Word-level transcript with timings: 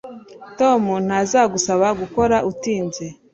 Tom 0.59 0.81
ntazagusaba 1.07 1.87
gukora 1.99 2.35
utinze 2.51 3.05